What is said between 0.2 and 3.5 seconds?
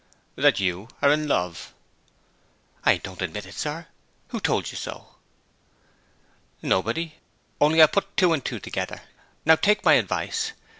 'That you are in love.' 'I don't admit